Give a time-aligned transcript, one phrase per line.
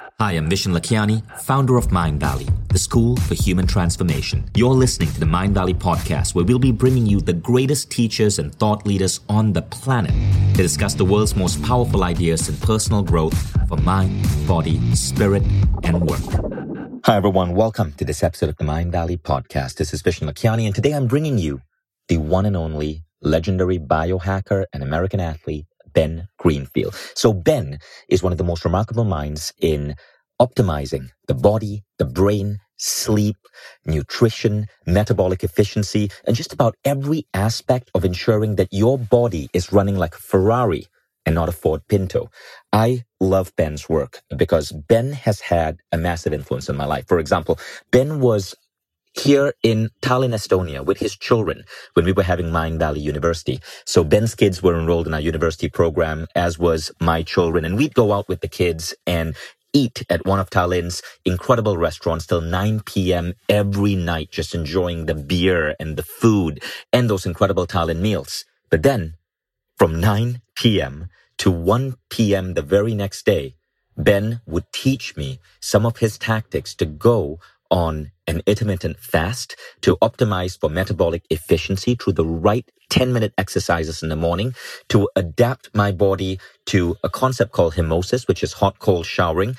[0.00, 4.50] Hi, I'm Vishen Lakhiani, founder of Mindvalley, the school for human transformation.
[4.56, 8.52] You're listening to the Mindvalley podcast, where we'll be bringing you the greatest teachers and
[8.52, 10.10] thought leaders on the planet
[10.56, 13.38] to discuss the world's most powerful ideas in personal growth
[13.68, 15.44] for mind, body, spirit,
[15.84, 16.22] and work.
[17.04, 17.54] Hi, everyone.
[17.54, 19.76] Welcome to this episode of the Mindvalley podcast.
[19.76, 21.62] This is Vishen Lakhiani, and today I'm bringing you
[22.08, 26.96] the one and only legendary biohacker and American athlete, Ben Greenfield.
[27.16, 27.78] So Ben
[28.10, 29.96] is one of the most remarkable minds in
[30.42, 33.36] optimizing the body, the brain, sleep,
[33.86, 39.96] nutrition, metabolic efficiency, and just about every aspect of ensuring that your body is running
[39.98, 40.86] like a Ferrari
[41.26, 42.30] and not a Ford Pinto.
[42.72, 47.06] I love Ben's work because Ben has had a massive influence in my life.
[47.08, 47.58] For example,
[47.92, 48.54] Ben was
[49.14, 51.64] here in Tallinn, Estonia, with his children
[51.94, 53.60] when we were having Mindvalley University.
[53.86, 57.64] So Ben's kids were enrolled in our university program, as was my children.
[57.64, 59.36] And we'd go out with the kids and
[59.72, 63.34] eat at one of Tallinn's incredible restaurants till 9 p.m.
[63.48, 68.44] every night, just enjoying the beer and the food and those incredible Tallinn meals.
[68.70, 69.14] But then
[69.78, 71.08] from 9 p.m.
[71.38, 72.54] to 1 p.m.
[72.54, 73.56] the very next day,
[73.96, 77.40] Ben would teach me some of his tactics to go
[77.74, 84.02] on an intermittent fast to optimize for metabolic efficiency through the right 10 minute exercises
[84.04, 84.54] in the morning
[84.90, 89.56] to adapt my body to a concept called hormesis, which is hot cold showering.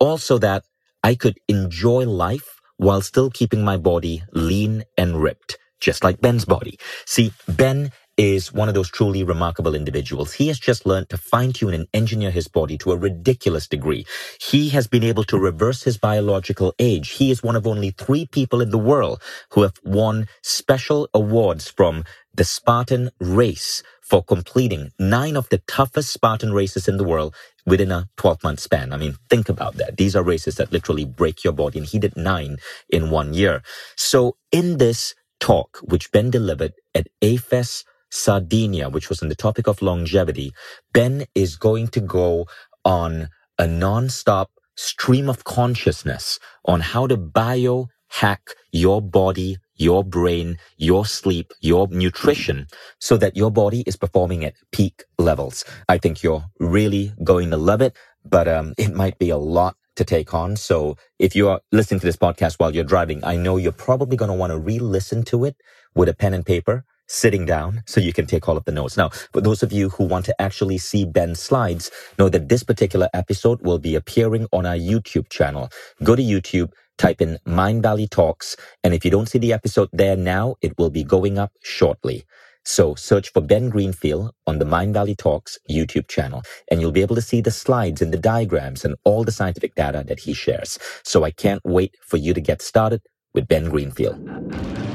[0.00, 0.64] Also that
[1.04, 6.44] I could enjoy life while still keeping my body lean and ripped, just like Ben's
[6.46, 6.78] body.
[7.06, 10.34] See, Ben is one of those truly remarkable individuals.
[10.34, 14.06] He has just learned to fine tune and engineer his body to a ridiculous degree.
[14.40, 17.10] He has been able to reverse his biological age.
[17.10, 21.68] He is one of only three people in the world who have won special awards
[21.70, 22.04] from
[22.34, 27.34] the Spartan race for completing nine of the toughest Spartan races in the world
[27.66, 28.92] within a 12 month span.
[28.92, 29.96] I mean, think about that.
[29.96, 32.58] These are races that literally break your body and he did nine
[32.90, 33.62] in one year.
[33.96, 39.66] So in this talk, which Ben delivered at A-Fest Sardinia, which was on the topic
[39.66, 40.52] of longevity,
[40.92, 42.46] Ben is going to go
[42.84, 48.38] on a non-stop stream of consciousness on how to biohack
[48.72, 52.66] your body, your brain, your sleep, your nutrition
[53.00, 55.64] so that your body is performing at peak levels.
[55.88, 59.76] I think you're really going to love it, but um, it might be a lot
[59.96, 60.56] to take on.
[60.56, 64.16] So if you are listening to this podcast while you're driving, I know you're probably
[64.16, 65.56] going to want to re-listen to it
[65.94, 68.96] with a pen and paper sitting down so you can take all of the notes.
[68.96, 72.62] Now, for those of you who want to actually see Ben's slides, know that this
[72.62, 75.68] particular episode will be appearing on our YouTube channel.
[76.02, 80.16] Go to YouTube, type in Mindvalley Talks, and if you don't see the episode there
[80.16, 82.24] now, it will be going up shortly.
[82.66, 87.16] So search for Ben Greenfield on the Mindvalley Talks YouTube channel, and you'll be able
[87.16, 90.78] to see the slides and the diagrams and all the scientific data that he shares.
[91.02, 93.02] So I can't wait for you to get started
[93.34, 94.93] with Ben Greenfield.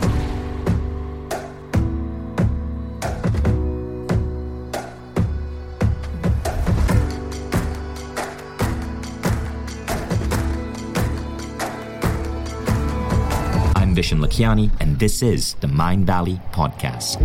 [14.00, 17.20] Vishen and this is the Mindvalley Podcast.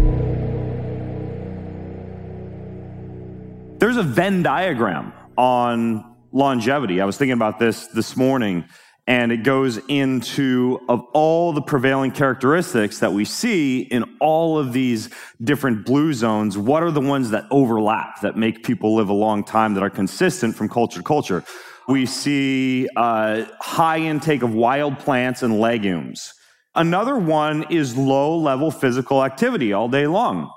[3.79, 7.01] There's a Venn diagram on longevity.
[7.01, 8.65] I was thinking about this this morning,
[9.07, 14.73] and it goes into of all the prevailing characteristics that we see in all of
[14.73, 15.11] these
[15.45, 16.59] different blue zones.
[16.59, 19.91] What are the ones that overlap that make people live a long time that are
[19.91, 21.45] consistent from culture to culture?
[21.87, 26.35] We see uh, high intake of wild plants and legumes.
[26.75, 30.51] Another one is low level physical activity all day long.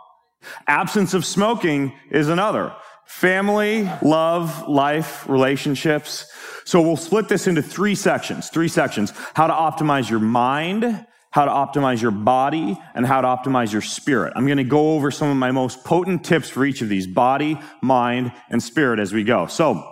[0.67, 2.73] Absence of smoking is another.
[3.05, 6.29] Family, love, life, relationships.
[6.65, 9.13] So we'll split this into three sections, three sections.
[9.33, 13.81] How to optimize your mind, how to optimize your body, and how to optimize your
[13.81, 14.33] spirit.
[14.35, 17.07] I'm going to go over some of my most potent tips for each of these
[17.07, 19.47] body, mind, and spirit as we go.
[19.47, 19.89] So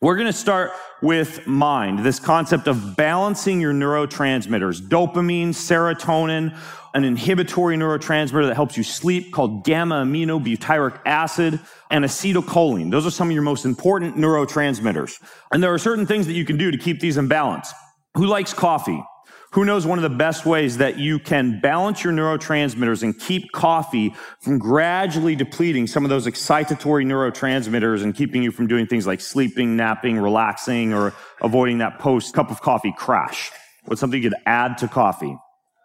[0.00, 0.72] we're going to start
[1.02, 6.56] with mind, this concept of balancing your neurotransmitters, dopamine, serotonin,
[6.94, 11.60] an inhibitory neurotransmitter that helps you sleep called gamma aminobutyric acid
[11.90, 12.90] and acetylcholine.
[12.90, 15.22] Those are some of your most important neurotransmitters.
[15.52, 17.72] And there are certain things that you can do to keep these in balance.
[18.14, 19.02] Who likes coffee?
[19.52, 23.50] Who knows one of the best ways that you can balance your neurotransmitters and keep
[23.50, 29.08] coffee from gradually depleting some of those excitatory neurotransmitters and keeping you from doing things
[29.08, 33.50] like sleeping, napping, relaxing, or avoiding that post cup of coffee crash?
[33.86, 35.36] What's something you could add to coffee?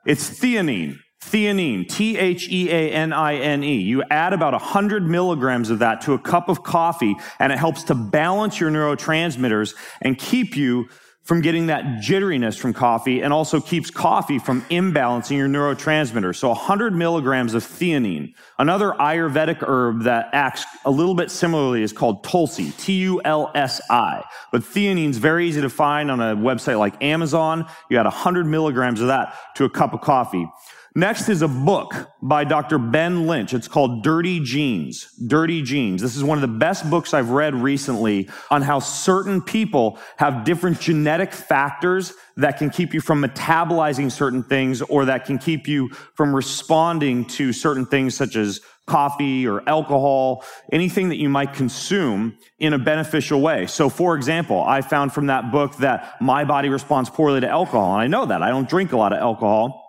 [0.06, 1.00] It's theanine.
[1.24, 3.82] Theanine, T H E A N I N E.
[3.82, 7.82] You add about 100 milligrams of that to a cup of coffee, and it helps
[7.86, 10.88] to balance your neurotransmitters and keep you
[11.26, 16.36] from getting that jitteriness from coffee and also keeps coffee from imbalancing your neurotransmitters.
[16.36, 18.36] So 100 milligrams of theanine.
[18.60, 24.24] Another Ayurvedic herb that acts a little bit similarly is called Tulsi, T-U-L-S-I.
[24.52, 27.68] But theanine is very easy to find on a website like Amazon.
[27.90, 30.48] You add 100 milligrams of that to a cup of coffee.
[30.98, 32.78] Next is a book by Dr.
[32.78, 33.54] Ben Lynch.
[33.54, 35.10] It's called Dirty Genes.
[35.28, 36.02] Dirty Genes.
[36.02, 40.46] This is one of the best books I've read recently on how certain people have
[40.46, 45.68] different genetic factors that can keep you from metabolizing certain things or that can keep
[45.68, 51.54] you from responding to certain things such as coffee or alcohol, anything that you might
[51.54, 53.68] consume in a beneficial way.
[53.68, 57.96] So for example, I found from that book that my body responds poorly to alcohol.
[57.96, 58.42] And I know that.
[58.42, 59.82] I don't drink a lot of alcohol.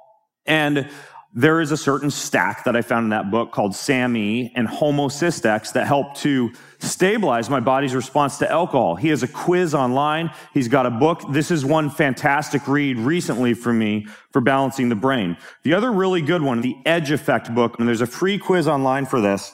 [0.46, 0.88] And
[1.36, 5.74] there is a certain stack that I found in that book called SAMe and Homocystex
[5.74, 8.96] that help to stabilize my body's response to alcohol.
[8.96, 10.30] He has a quiz online.
[10.54, 11.20] He's got a book.
[11.30, 15.36] This is one fantastic read recently for me for balancing the brain.
[15.62, 19.04] The other really good one, the Edge Effect book, and there's a free quiz online
[19.04, 19.52] for this.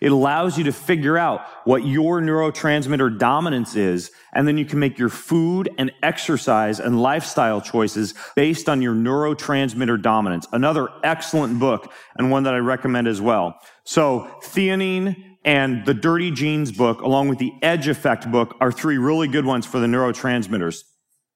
[0.00, 4.78] It allows you to figure out what your neurotransmitter dominance is, and then you can
[4.78, 10.46] make your food and exercise and lifestyle choices based on your neurotransmitter dominance.
[10.52, 13.58] Another excellent book and one that I recommend as well.
[13.84, 18.98] So theanine and the Dirty Genes book, along with the Edge Effect book, are three
[18.98, 20.84] really good ones for the neurotransmitters.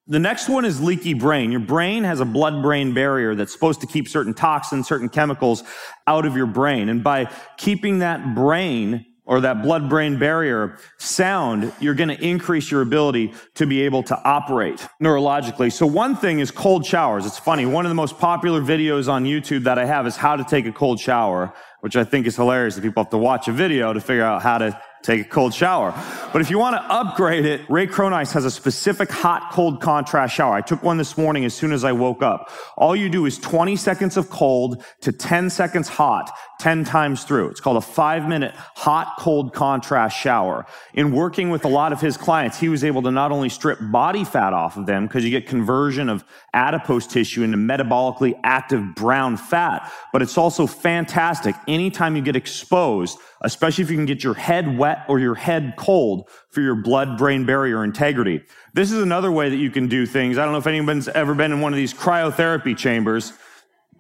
[0.09, 1.51] The next one is leaky brain.
[1.51, 5.65] Your brain has a blood brain barrier that's supposed to keep certain toxins, certain chemicals
[6.07, 6.89] out of your brain.
[6.89, 12.71] And by keeping that brain or that blood brain barrier sound, you're going to increase
[12.71, 15.73] your ability to be able to operate neurologically.
[15.73, 17.27] So one thing is cold showers.
[17.27, 17.67] It's funny.
[17.67, 20.67] One of the most popular videos on YouTube that I have is how to take
[20.67, 23.93] a cold shower, which I think is hilarious that people have to watch a video
[23.93, 25.95] to figure out how to take a cold shower.
[26.33, 30.35] But if you want to upgrade it, Ray Cronise has a specific hot cold contrast
[30.35, 30.55] shower.
[30.55, 32.51] I took one this morning as soon as I woke up.
[32.77, 37.49] All you do is 20 seconds of cold to 10 seconds hot, 10 times through.
[37.51, 40.67] It's called a five minute hot cold contrast shower.
[40.93, 43.79] In working with a lot of his clients, he was able to not only strip
[43.81, 48.95] body fat off of them because you get conversion of adipose tissue into metabolically active
[48.95, 54.25] brown fat, but it's also fantastic anytime you get exposed especially if you can get
[54.25, 58.43] your head wet or your head cold for your blood brain barrier integrity.
[58.75, 60.39] This is another way that you can do things.
[60.39, 63.33] I don't know if anyone's ever been in one of these cryotherapy chambers.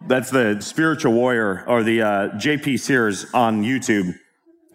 [0.07, 4.19] That's the spiritual warrior or the uh, JP Sears on YouTube.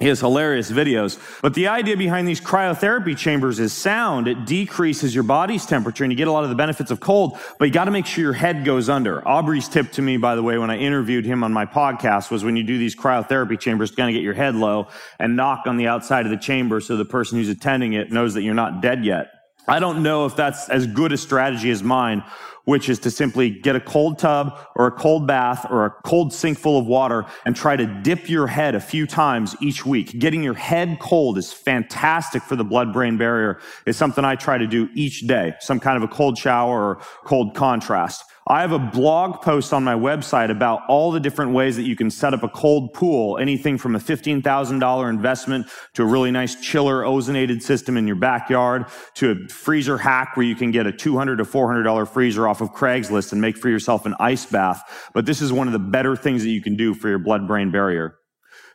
[0.02, 1.20] He has hilarious videos.
[1.44, 4.28] But the idea behind these cryotherapy chambers is sound.
[4.28, 7.38] It decreases your body's temperature and you get a lot of the benefits of cold,
[7.60, 9.22] but you got to make sure your head goes under.
[9.28, 12.44] Aubrey's tip to me, by the way, when I interviewed him on my podcast was
[12.44, 14.88] when you do these cryotherapy chambers, kind of get your head low
[15.20, 18.34] and knock on the outside of the chamber so the person who's attending it knows
[18.34, 19.32] that you're not dead yet.
[19.68, 22.24] I don't know if that's as good a strategy as mine
[22.66, 26.34] which is to simply get a cold tub or a cold bath or a cold
[26.34, 30.18] sink full of water and try to dip your head a few times each week.
[30.20, 33.60] Getting your head cold is fantastic for the blood brain barrier.
[33.86, 37.02] It's something I try to do each day, some kind of a cold shower or
[37.26, 38.24] cold contrast.
[38.48, 41.96] I have a blog post on my website about all the different ways that you
[41.96, 46.56] can set up a cold pool, anything from a $15,000 investment to a really nice
[46.56, 48.86] chiller ozonated system in your backyard
[49.16, 52.74] to a freezer hack where you can get a $200 to $400 freezer off of
[52.74, 55.10] Craigslist and make for yourself an ice bath.
[55.14, 57.48] But this is one of the better things that you can do for your blood
[57.48, 58.16] brain barrier.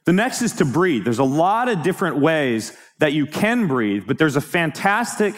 [0.05, 1.03] The next is to breathe.
[1.03, 5.35] There's a lot of different ways that you can breathe, but there's a fantastic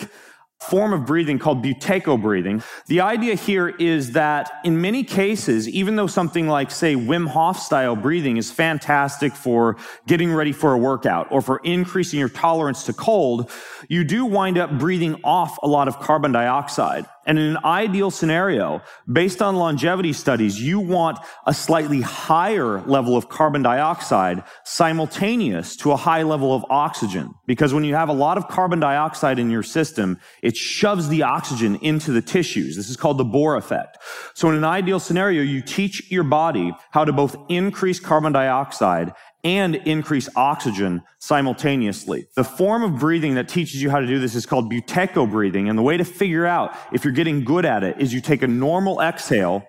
[0.61, 2.63] form of breathing called Buteyko breathing.
[2.87, 7.59] The idea here is that in many cases, even though something like, say, Wim Hof
[7.59, 12.85] style breathing is fantastic for getting ready for a workout or for increasing your tolerance
[12.85, 13.51] to cold,
[13.89, 17.07] you do wind up breathing off a lot of carbon dioxide.
[17.29, 18.81] And in an ideal scenario,
[19.13, 25.93] based on longevity studies, you want a slightly higher level of carbon dioxide simultaneous to
[25.93, 27.35] a high level of oxygen.
[27.47, 31.23] Because when you have a lot of carbon dioxide in your system, it shoves the
[31.23, 32.77] oxygen into the tissues.
[32.77, 33.99] This is called the Bohr effect.
[34.33, 39.13] So in an ideal scenario, you teach your body how to both increase carbon dioxide
[39.49, 42.27] and increase oxygen simultaneously.
[42.37, 45.69] The form of breathing that teaches you how to do this is called Buteyko breathing.
[45.71, 48.43] And the way to figure out if you're getting good at it is you take
[48.43, 49.65] a normal exhale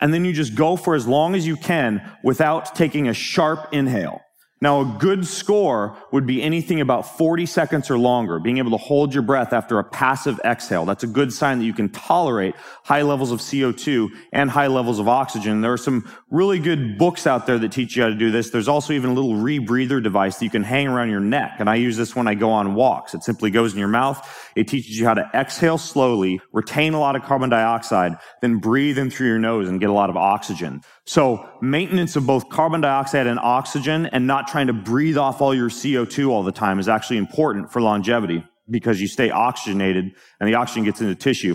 [0.00, 3.68] and then you just go for as long as you can without taking a sharp
[3.72, 4.20] inhale.
[4.60, 8.78] Now, a good score would be anything about 40 seconds or longer, being able to
[8.78, 10.86] hold your breath after a passive exhale.
[10.86, 14.98] That's a good sign that you can tolerate high levels of CO2 and high levels
[15.00, 15.60] of oxygen.
[15.60, 18.50] There are some really good books out there that teach you how to do this.
[18.50, 21.56] There's also even a little rebreather device that you can hang around your neck.
[21.58, 23.12] And I use this when I go on walks.
[23.12, 24.26] It simply goes in your mouth.
[24.56, 28.98] It teaches you how to exhale slowly, retain a lot of carbon dioxide, then breathe
[28.98, 30.80] in through your nose and get a lot of oxygen.
[31.06, 35.54] So maintenance of both carbon dioxide and oxygen and not trying to breathe off all
[35.54, 40.48] your CO2 all the time is actually important for longevity because you stay oxygenated and
[40.48, 41.54] the oxygen gets into tissue.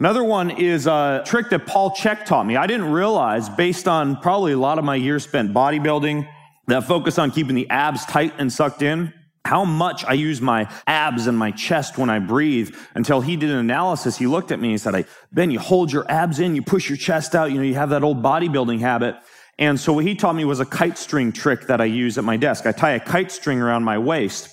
[0.00, 2.56] Another one is a trick that Paul Chek taught me.
[2.56, 6.28] I didn't realize based on probably a lot of my years spent bodybuilding
[6.66, 9.12] that focus on keeping the abs tight and sucked in
[9.48, 13.48] how much I use my abs and my chest when I breathe until he did
[13.48, 14.18] an analysis.
[14.18, 16.98] He looked at me and said, Ben, you hold your abs in, you push your
[16.98, 19.16] chest out, you know, you have that old bodybuilding habit.
[19.58, 22.24] And so what he taught me was a kite string trick that I use at
[22.24, 22.66] my desk.
[22.66, 24.50] I tie a kite string around my waist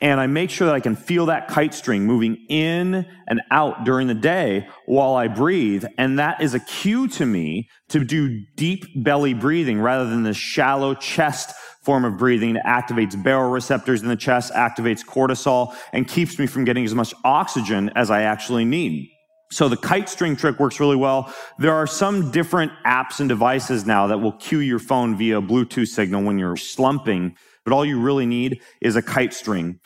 [0.00, 3.84] and I make sure that I can feel that kite string moving in and out
[3.84, 5.86] during the day while I breathe.
[5.98, 10.34] And that is a cue to me to do deep belly breathing rather than the
[10.34, 11.52] shallow chest
[11.86, 16.84] form of breathing activates baroreceptors in the chest, activates cortisol, and keeps me from getting
[16.84, 19.08] as much oxygen as I actually need.
[19.52, 21.32] So the kite string trick works really well.
[21.60, 25.86] There are some different apps and devices now that will cue your phone via Bluetooth
[25.86, 29.78] signal when you're slumping, but all you really need is a kite string.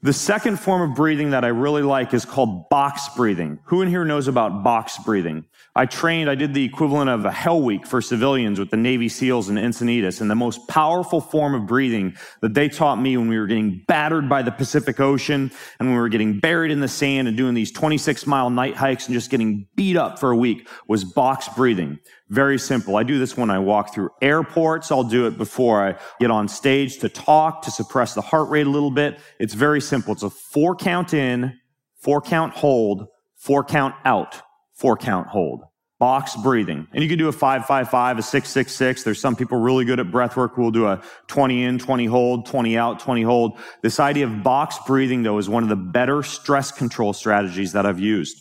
[0.00, 3.58] The second form of breathing that I really like is called box breathing.
[3.66, 5.44] Who in here knows about box breathing?
[5.74, 9.08] I trained, I did the equivalent of a hell week for civilians with the Navy
[9.08, 10.20] SEALs in Encinitas.
[10.20, 13.82] And the most powerful form of breathing that they taught me when we were getting
[13.88, 15.50] battered by the Pacific Ocean
[15.80, 18.76] and when we were getting buried in the sand and doing these 26 mile night
[18.76, 21.98] hikes and just getting beat up for a week was box breathing.
[22.28, 22.96] Very simple.
[22.96, 24.92] I do this when I walk through airports.
[24.92, 28.66] I'll do it before I get on stage to talk, to suppress the heart rate
[28.66, 29.18] a little bit.
[29.40, 30.12] It's very simple.
[30.12, 31.58] It's a four count in,
[32.02, 34.42] four count hold, four count out,
[34.82, 35.62] four count hold.
[36.00, 36.88] Box breathing.
[36.92, 39.04] And you can do a 555, a 666.
[39.04, 42.06] There's some people really good at breath work who will do a 20 in, 20
[42.06, 43.58] hold, 20 out, 20 hold.
[43.82, 47.86] This idea of box breathing though is one of the better stress control strategies that
[47.86, 48.36] I've used.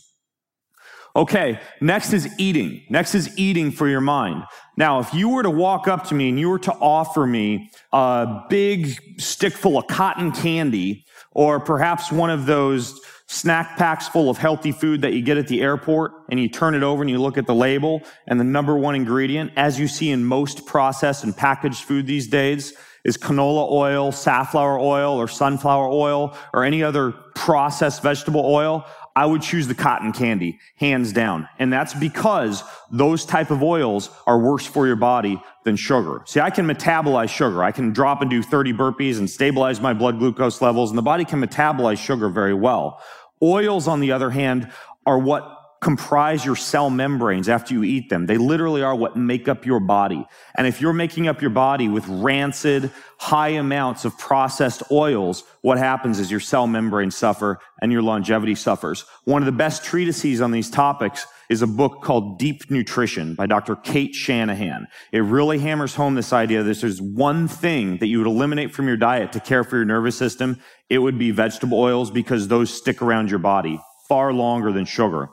[1.15, 2.81] Okay, next is eating.
[2.89, 4.43] Next is eating for your mind.
[4.77, 7.69] Now, if you were to walk up to me and you were to offer me
[7.93, 12.99] a big stick full of cotton candy, or perhaps one of those
[13.31, 16.75] snack packs full of healthy food that you get at the airport, and you turn
[16.75, 19.87] it over and you look at the label, and the number one ingredient, as you
[19.87, 22.73] see in most processed and packaged food these days,
[23.03, 28.85] is canola oil, safflower oil, or sunflower oil, or any other processed vegetable oil.
[29.15, 31.47] I would choose the cotton candy, hands down.
[31.59, 36.21] And that's because those type of oils are worse for your body than sugar.
[36.25, 37.61] See, I can metabolize sugar.
[37.63, 41.03] I can drop and do 30 burpees and stabilize my blood glucose levels, and the
[41.03, 43.01] body can metabolize sugar very well.
[43.41, 44.71] Oils, on the other hand,
[45.05, 48.27] are what comprise your cell membranes after you eat them.
[48.27, 50.23] They literally are what make up your body.
[50.53, 55.79] And if you're making up your body with rancid, high amounts of processed oils, what
[55.79, 59.05] happens is your cell membranes suffer and your longevity suffers.
[59.23, 63.45] One of the best treatises on these topics is a book called Deep Nutrition by
[63.45, 63.75] Dr.
[63.75, 64.87] Cate Shanahan.
[65.11, 68.87] It really hammers home this idea that there's one thing that you would eliminate from
[68.87, 70.61] your diet to care for your nervous system.
[70.89, 75.27] It would be vegetable oils because those stick around your body far longer than sugar.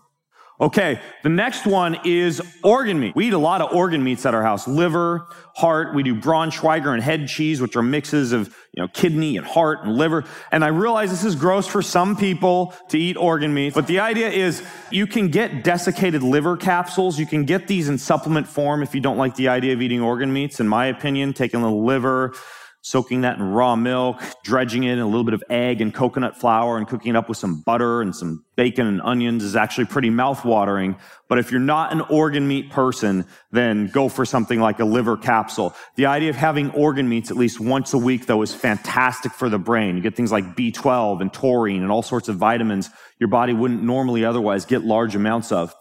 [0.61, 3.15] Okay, the next one is organ meat.
[3.15, 4.67] We eat a lot of organ meats at our house.
[4.67, 9.37] Liver, heart, we do Braunschweiger and head cheese, which are mixes of, you know, kidney
[9.37, 10.25] and heart and liver.
[10.51, 14.01] And I realize this is gross for some people to eat organ meats, but the
[14.01, 17.21] idea is you can get desiccated liver capsules.
[17.21, 20.01] You can get these in supplement form if you don't like the idea of eating
[20.01, 20.59] organ meats.
[20.59, 22.35] In my opinion, taking the liver,
[22.83, 26.37] soaking that in raw milk, dredging it in a little bit of egg and coconut
[26.37, 29.85] flour and cooking it up with some butter and some bacon and onions is actually
[29.85, 30.97] pretty mouth-watering.
[31.29, 35.17] But if you're not an organ meat person, then go for something like a liver
[35.17, 35.75] capsule.
[35.97, 39.49] The idea of having organ meats at least once a week, though, is fantastic for
[39.49, 39.97] the brain.
[39.97, 43.83] You get things like B12 and taurine and all sorts of vitamins your body wouldn't
[43.83, 45.75] normally otherwise get large amounts of.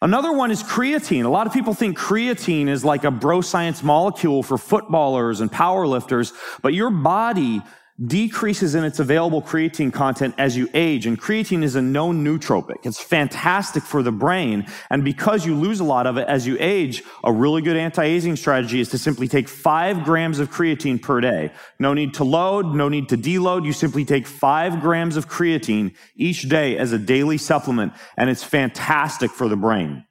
[0.00, 1.24] Another one is creatine.
[1.24, 5.50] A lot of people think creatine is like a bro science molecule for footballers and
[5.50, 7.62] powerlifters, but your body
[8.04, 11.06] decreases in its available creatine content as you age.
[11.06, 12.84] And creatine is a known nootropic.
[12.84, 14.66] It's fantastic for the brain.
[14.90, 18.36] And because you lose a lot of it as you age, a really good anti-aging
[18.36, 21.52] strategy is to simply take five grams of creatine per day.
[21.78, 23.64] No need to load, no need to deload.
[23.64, 27.92] You simply take five grams of creatine each day as a daily supplement.
[28.16, 30.04] And it's fantastic for the brain.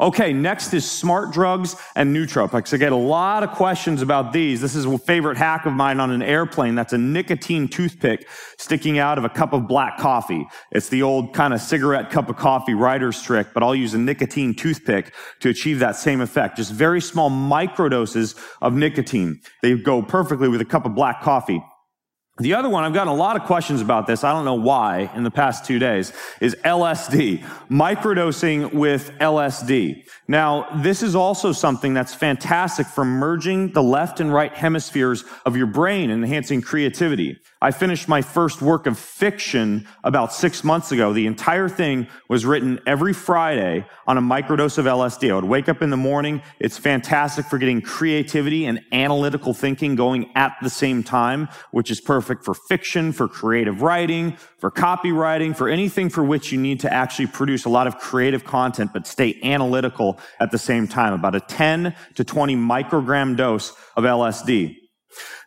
[0.00, 2.72] Okay, next is smart drugs and nootropics.
[2.72, 4.62] I get a lot of questions about these.
[4.62, 6.74] This is a favorite hack of mine on an airplane.
[6.74, 8.26] That's a nicotine toothpick
[8.56, 10.46] sticking out of a cup of black coffee.
[10.72, 13.98] It's the old kind of cigarette cup of coffee writer's trick, but I'll use a
[13.98, 16.56] nicotine toothpick to achieve that same effect.
[16.56, 19.42] Just very small microdoses of nicotine.
[19.60, 21.62] They go perfectly with a cup of black coffee.
[22.40, 24.24] The other one, I've gotten a lot of questions about this.
[24.24, 30.06] I don't know why in the past two days is LSD, microdosing with LSD.
[30.26, 35.54] Now, this is also something that's fantastic for merging the left and right hemispheres of
[35.54, 37.38] your brain and enhancing creativity.
[37.62, 41.12] I finished my first work of fiction about six months ago.
[41.12, 45.30] The entire thing was written every Friday on a microdose of LSD.
[45.30, 46.40] I would wake up in the morning.
[46.58, 52.00] It's fantastic for getting creativity and analytical thinking going at the same time, which is
[52.00, 56.90] perfect for fiction, for creative writing, for copywriting, for anything for which you need to
[56.90, 61.12] actually produce a lot of creative content, but stay analytical at the same time.
[61.12, 64.79] About a 10 to 20 microgram dose of LSD.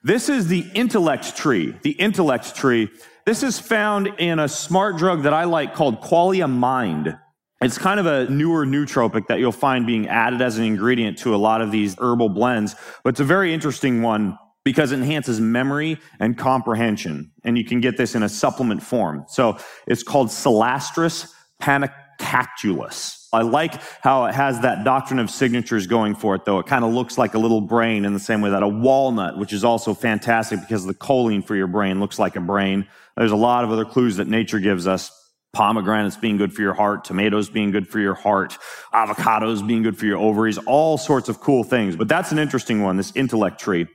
[0.03, 1.75] This is the intellect tree.
[1.82, 2.89] The intellect tree.
[3.25, 7.17] This is found in a smart drug that I like called Qualia Mind.
[7.62, 11.34] It's kind of a newer nootropic that you'll find being added as an ingredient to
[11.34, 15.39] a lot of these herbal blends, but it's a very interesting one because it enhances
[15.39, 17.32] memory and comprehension.
[17.46, 19.24] And you can get this in a supplement form.
[19.29, 21.29] So it's called Celastrus
[21.62, 23.23] paniculatus.
[23.33, 26.59] I like how it has that doctrine of signatures going for it, though.
[26.59, 29.37] It kind of looks like a little brain in the same way that a walnut,
[29.37, 32.87] which is also fantastic because the choline for your brain looks like a brain.
[33.17, 35.11] There's a lot of other clues that nature gives us.
[35.53, 38.57] Pomegranates being good for your heart, tomatoes being good for your heart,
[38.91, 41.95] avocados being good for your ovaries, all sorts of cool things.
[41.95, 43.87] But that's an interesting one, this intellect tree.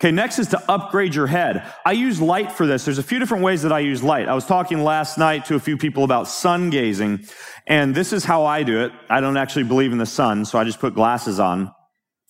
[0.00, 1.72] Okay, next is to upgrade your head.
[1.84, 2.84] I use light for this.
[2.84, 4.28] There's a few different ways that I use light.
[4.28, 7.26] I was talking last night to a few people about sun gazing,
[7.66, 8.92] and this is how I do it.
[9.10, 11.74] I don't actually believe in the sun, so I just put glasses on.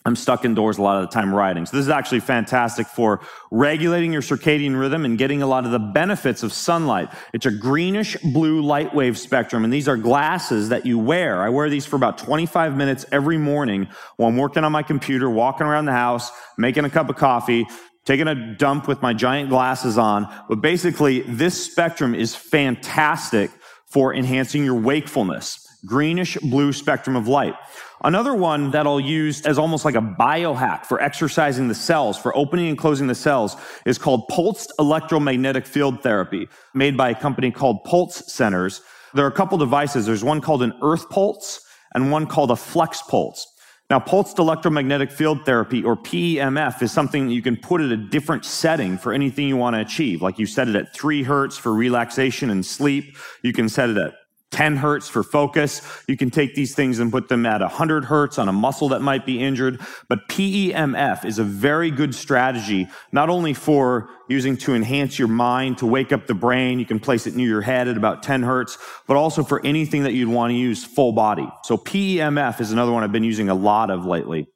[0.09, 1.67] I'm stuck indoors a lot of the time writing.
[1.67, 5.71] So this is actually fantastic for regulating your circadian rhythm and getting a lot of
[5.71, 7.11] the benefits of sunlight.
[7.35, 11.43] It's a greenish blue light wave spectrum, and these are glasses that you wear.
[11.43, 15.29] I wear these for about 25 minutes every morning while I'm working on my computer,
[15.29, 17.67] walking around the house, making a cup of coffee,
[18.07, 20.27] taking a dump with my giant glasses on.
[20.49, 23.51] But basically, this spectrum is fantastic
[23.87, 25.67] for enhancing your wakefulness.
[25.85, 27.55] Greenish blue spectrum of light.
[28.05, 32.37] Another one that I'll use as almost like a biohack for exercising the cells, for
[32.37, 33.57] opening and closing the cells,
[33.87, 38.83] is called pulsed electromagnetic field therapy, made by a company called Pulse Centers.
[39.15, 40.07] There are a couple devices.
[40.07, 43.47] There's one called an earth pulse and one called a flex pulse.
[43.91, 48.45] Now, pulsed electromagnetic field therapy or PEMF is something you can put at a different
[48.45, 50.21] setting for anything you want to achieve.
[50.21, 53.17] Like you set it at three hertz for relaxation and sleep.
[53.43, 54.13] You can set it at
[54.51, 55.83] 10 hertz for focus.
[56.09, 59.03] You can take these things and put them at 100 hertz on a muscle that
[59.03, 59.81] might be injured.
[60.09, 65.79] But PEMF is a very good strategy, not only for using to enhance your mind,
[65.79, 66.79] to wake up the brain.
[66.79, 70.05] You can place it near your head at about 10 hertz, but also for anything
[70.05, 71.49] that you'd want to use full body.
[71.65, 74.49] So PEMF is another one I've been using a lot of lately.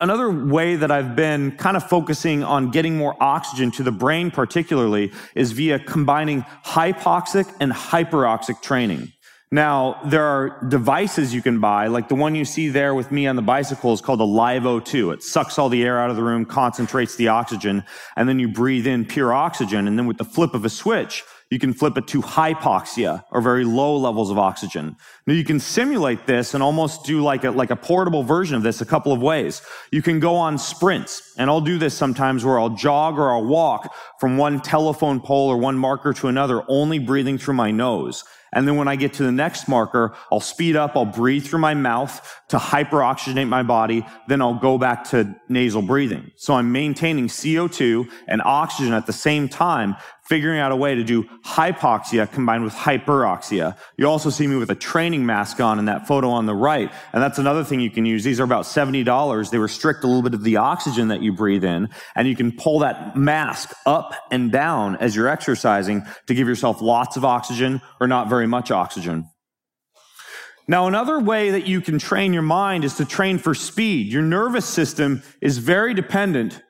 [0.00, 4.30] Another way that I've been kind of focusing on getting more oxygen to the brain
[4.30, 9.12] particularly is via combining hypoxic and hyperoxic training.
[9.50, 13.26] Now, there are devices you can buy, like the one you see there with me
[13.26, 15.14] on the bicycle is called a LiveO2.
[15.14, 17.84] It sucks all the air out of the room, concentrates the oxygen,
[18.14, 19.88] and then you breathe in pure oxygen.
[19.88, 23.40] And then with the flip of a switch, you can flip it to hypoxia or
[23.40, 24.96] very low levels of oxygen.
[25.26, 28.62] Now you can simulate this and almost do like a, like a portable version of
[28.62, 29.62] this a couple of ways.
[29.90, 33.46] You can go on sprints and I'll do this sometimes where I'll jog or I'll
[33.46, 38.24] walk from one telephone pole or one marker to another, only breathing through my nose.
[38.52, 41.60] And then when I get to the next marker, I'll speed up, I'll breathe through
[41.60, 46.32] my mouth to hyperoxygenate my body, then I'll go back to nasal breathing.
[46.36, 49.96] So I'm maintaining CO2 and oxygen at the same time,
[50.28, 53.76] figuring out a way to do hypoxia combined with hyperoxia.
[53.96, 56.92] You also see me with a training mask on in that photo on the right.
[57.14, 58.24] And that's another thing you can use.
[58.24, 59.50] These are about $70.
[59.50, 61.88] They restrict a little bit of the oxygen that you breathe in.
[62.14, 66.82] And you can pull that mask up and down as you're exercising to give yourself
[66.82, 69.30] lots of oxygen or not very much oxygen.
[70.70, 74.12] Now, another way that you can train your mind is to train for speed.
[74.12, 76.62] Your nervous system is very dependent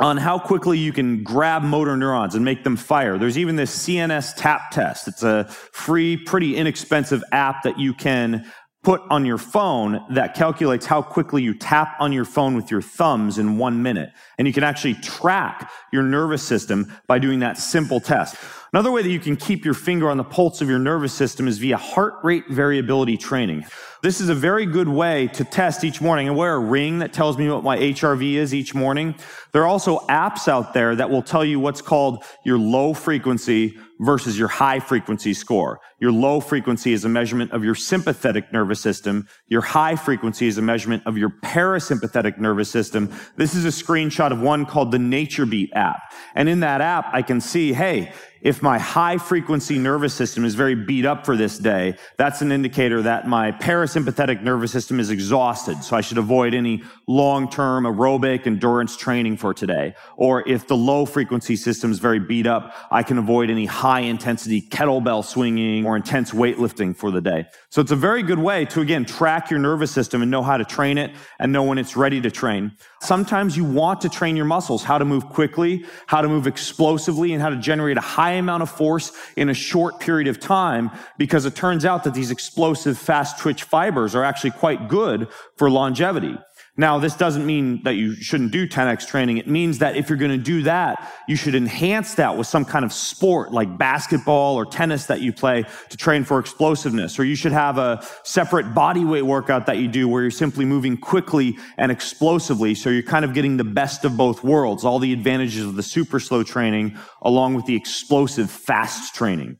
[0.00, 3.16] on how quickly you can grab motor neurons and make them fire.
[3.16, 5.06] There's even this CNS tap test.
[5.06, 8.50] It's a free, pretty inexpensive app that you can
[8.82, 12.82] put on your phone that calculates how quickly you tap on your phone with your
[12.82, 14.10] thumbs in one minute.
[14.38, 18.36] And you can actually track your nervous system by doing that simple test.
[18.72, 21.46] Another way that you can keep your finger on the pulse of your nervous system
[21.46, 23.64] is via heart rate variability training.
[24.02, 26.28] This is a very good way to test each morning.
[26.28, 29.14] I wear a ring that tells me what my HRV is each morning.
[29.52, 33.78] There are also apps out there that will tell you what's called your low frequency
[34.00, 35.80] versus your high frequency score.
[36.00, 39.26] Your low frequency is a measurement of your sympathetic nervous system.
[39.46, 43.10] Your high frequency is a measurement of your parasympathetic nervous system.
[43.36, 46.12] This is a screenshot of one called the NatureBeat app.
[46.34, 48.12] And in that app, I can see, hey,
[48.44, 52.52] if my high frequency nervous system is very beat up for this day, that's an
[52.52, 55.82] indicator that my parasympathetic nervous system is exhausted.
[55.82, 59.94] So I should avoid any long-term aerobic endurance training for today.
[60.18, 64.00] Or if the low frequency system is very beat up, I can avoid any high
[64.00, 67.46] intensity kettlebell swinging or intense weightlifting for the day.
[67.70, 70.58] So it's a very good way to again track your nervous system and know how
[70.58, 72.72] to train it and know when it's ready to train.
[73.00, 77.32] Sometimes you want to train your muscles, how to move quickly, how to move explosively,
[77.32, 80.90] and how to generate a high amount of force in a short period of time
[81.18, 85.70] because it turns out that these explosive fast twitch fibers are actually quite good for
[85.70, 86.36] longevity.
[86.76, 89.38] Now, this doesn't mean that you shouldn't do 10x training.
[89.38, 92.64] It means that if you're going to do that, you should enhance that with some
[92.64, 97.16] kind of sport like basketball or tennis that you play to train for explosiveness.
[97.16, 100.64] Or you should have a separate body weight workout that you do where you're simply
[100.64, 102.74] moving quickly and explosively.
[102.74, 105.82] So you're kind of getting the best of both worlds, all the advantages of the
[105.82, 109.58] super slow training along with the explosive fast training.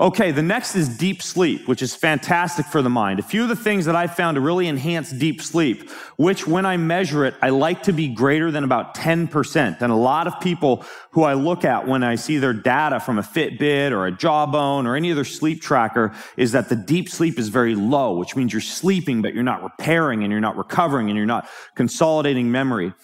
[0.00, 3.20] Okay, the next is deep sleep, which is fantastic for the mind.
[3.20, 6.64] A few of the things that I found to really enhance deep sleep, which when
[6.64, 9.82] I measure it, I like to be greater than about 10%.
[9.82, 13.18] And a lot of people who I look at when I see their data from
[13.18, 17.38] a Fitbit or a Jawbone or any other sleep tracker is that the deep sleep
[17.38, 21.10] is very low, which means you're sleeping, but you're not repairing and you're not recovering
[21.10, 22.94] and you're not consolidating memory.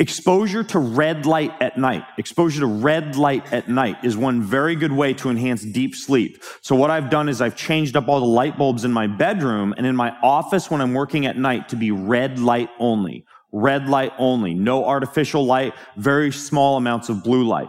[0.00, 2.02] Exposure to red light at night.
[2.18, 6.42] Exposure to red light at night is one very good way to enhance deep sleep.
[6.62, 9.72] So what I've done is I've changed up all the light bulbs in my bedroom
[9.76, 13.24] and in my office when I'm working at night to be red light only.
[13.52, 14.52] Red light only.
[14.52, 17.68] No artificial light, very small amounts of blue light.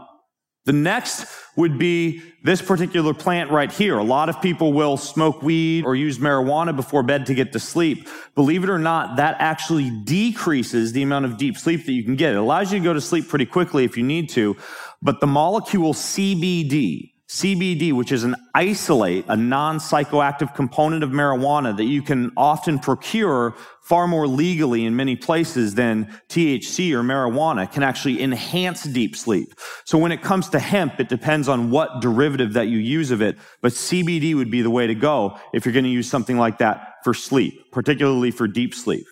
[0.66, 3.98] The next would be this particular plant right here.
[3.98, 7.60] A lot of people will smoke weed or use marijuana before bed to get to
[7.60, 8.10] sleep.
[8.34, 12.16] Believe it or not, that actually decreases the amount of deep sleep that you can
[12.16, 12.34] get.
[12.34, 14.58] It allows you to go to sleep pretty quickly if you need to,
[15.02, 21.86] but the molecule CBD, CBD, which is an isolate, a non-psychoactive component of marijuana that
[21.86, 27.82] you can often procure far more legally in many places than THC or marijuana, can
[27.82, 29.56] actually enhance deep sleep.
[29.86, 33.22] So when it comes to hemp, it depends on what derivative that you use of
[33.22, 36.38] it, but CBD would be the way to go if you're going to use something
[36.38, 39.06] like that for sleep, particularly for deep sleep.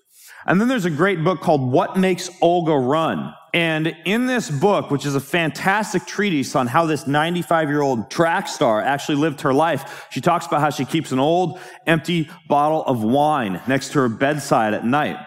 [0.46, 3.34] And then there's a great book called What Makes Olga Run.
[3.54, 8.10] And in this book, which is a fantastic treatise on how this 95 year old
[8.10, 12.30] track star actually lived her life, she talks about how she keeps an old empty
[12.48, 15.18] bottle of wine next to her bedside at night.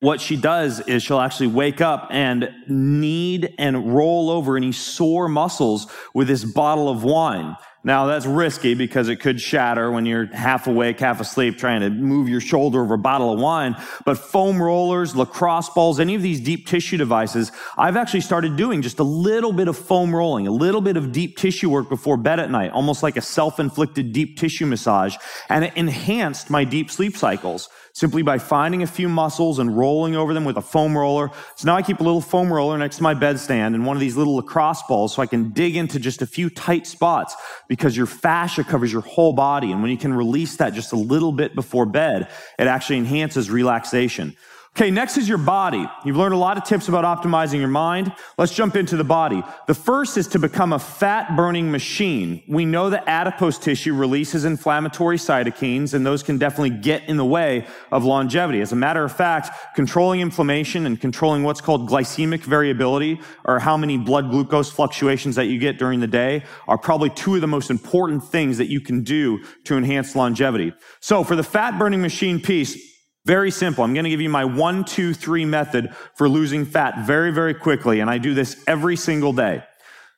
[0.00, 5.28] What she does is she'll actually wake up and knead and roll over any sore
[5.28, 7.54] muscles with this bottle of wine.
[7.84, 11.90] Now that's risky because it could shatter when you're half awake, half asleep trying to
[11.90, 13.76] move your shoulder over a bottle of wine.
[14.06, 18.80] But foam rollers, lacrosse balls, any of these deep tissue devices, I've actually started doing
[18.80, 22.16] just a little bit of foam rolling, a little bit of deep tissue work before
[22.16, 25.16] bed at night, almost like a self-inflicted deep tissue massage.
[25.50, 30.16] And it enhanced my deep sleep cycles simply by finding a few muscles and rolling
[30.16, 31.30] over them with a foam roller.
[31.56, 34.00] So now I keep a little foam roller next to my bedstand and one of
[34.00, 37.34] these little lacrosse balls so I can dig into just a few tight spots
[37.68, 39.72] because your fascia covers your whole body.
[39.72, 43.50] And when you can release that just a little bit before bed, it actually enhances
[43.50, 44.36] relaxation.
[44.76, 45.86] Okay, next is your body.
[46.04, 48.14] You've learned a lot of tips about optimizing your mind.
[48.38, 49.42] Let's jump into the body.
[49.66, 52.42] The first is to become a fat burning machine.
[52.48, 57.24] We know that adipose tissue releases inflammatory cytokines, and those can definitely get in the
[57.24, 58.60] way of longevity.
[58.60, 63.76] As a matter of fact, controlling inflammation and controlling what's called glycemic variability, or how
[63.76, 67.48] many blood glucose fluctuations that you get during the day, are probably two of the
[67.48, 70.72] most important things that you can do to enhance longevity.
[71.00, 72.89] So for the fat burning machine piece,
[73.30, 73.84] very simple.
[73.84, 77.54] I'm going to give you my one, two, three method for losing fat very, very
[77.54, 78.00] quickly.
[78.00, 79.62] And I do this every single day.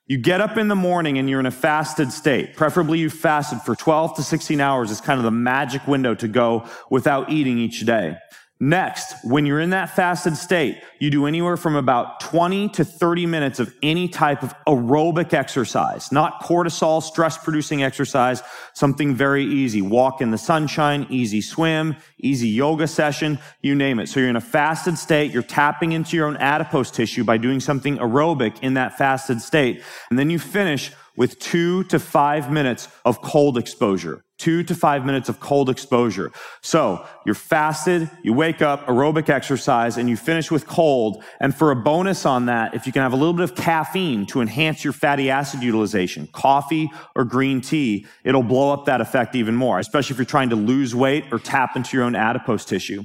[0.07, 2.57] You get up in the morning and you're in a fasted state.
[2.57, 6.27] Preferably you fasted for 12 to 16 hours is kind of the magic window to
[6.27, 8.17] go without eating each day.
[8.65, 13.27] Next, when you're in that fasted state, you do anywhere from about 20 to 30
[13.27, 18.41] minutes of any type of aerobic exercise, not cortisol stress producing exercise,
[18.73, 19.83] something very easy.
[19.83, 24.09] Walk in the sunshine, easy swim, easy yoga session, you name it.
[24.09, 27.59] So you're in a fasted state, you're tapping into your own adipose tissue by doing
[27.59, 29.83] something aerobic in that fasted state.
[30.09, 34.23] And then you finish with two to five minutes of cold exposure.
[34.43, 36.33] Two to five minutes of cold exposure.
[36.63, 41.23] So you're fasted, you wake up, aerobic exercise, and you finish with cold.
[41.39, 44.27] And for a bonus on that, if you can have a little bit of caffeine
[44.27, 49.37] to enhance your fatty acid utilization, coffee or green tea, it'll blow up that effect
[49.37, 52.65] even more, especially if you're trying to lose weight or tap into your own adipose
[52.65, 53.05] tissue.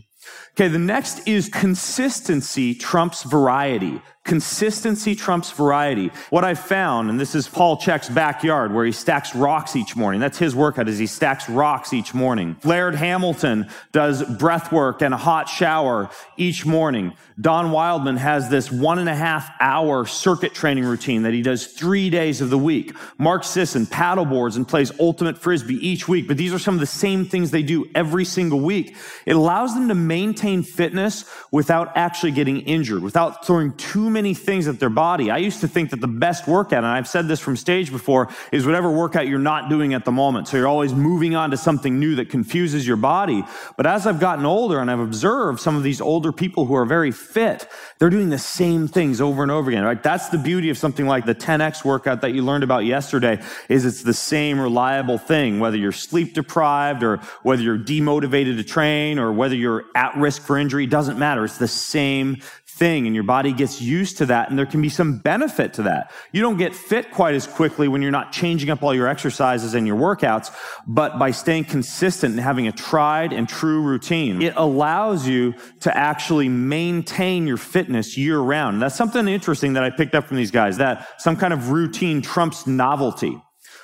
[0.58, 4.02] Okay, the next is consistency trumps variety.
[4.24, 6.12] Consistency trumps variety.
[6.32, 10.20] What I've found, and this is Paul Chek's backyard where he stacks rocks each morning.
[10.20, 12.58] That's his workout is he stacks rocks each morning.
[12.66, 17.14] Laird Hamilton does breath work and a hot shower each morning.
[17.40, 21.68] Don Wildman has this one and a half hour circuit training routine that he does
[21.68, 22.94] three days of the week.
[23.18, 26.86] Mark Sisson paddleboards and plays ultimate frisbee each week, but these are some of the
[26.86, 28.98] same things they do every single week.
[29.26, 34.68] It allows them to maintain fitness without actually getting injured, without throwing too many things
[34.68, 35.30] at their body.
[35.30, 38.30] I used to think that the best workout, and I've said this from stage before,
[38.52, 40.48] is whatever workout you're not doing at the moment.
[40.48, 43.44] So you're always moving on to something new that confuses your body.
[43.76, 46.86] But as I've gotten older and I've observed some of these older people who are
[46.86, 47.68] very fit,
[48.00, 50.02] they're doing the same things over and over again, right?
[50.02, 53.86] That's the beauty of something like the 10X workout that you learned about yesterday is
[53.86, 59.20] it's the same reliable thing, whether you're sleep deprived or whether you're demotivated to train
[59.20, 61.46] or whether you're at risk for injury, doesn't matter.
[61.46, 62.38] It's the same
[62.78, 65.84] thing and your body gets used to that and there can be some benefit to
[65.84, 66.12] that.
[66.32, 69.74] You don't get fit quite as quickly when you're not changing up all your exercises
[69.74, 74.54] and your workouts, but by staying consistent and having a tried and true routine, it
[74.56, 78.82] allows you to actually maintain your fitness year round.
[78.82, 82.22] That's something interesting that I picked up from these guys, that some kind of routine
[82.22, 83.42] trumps novelty.